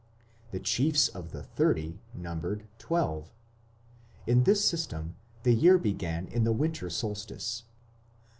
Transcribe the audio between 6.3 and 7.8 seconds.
the winter solstice.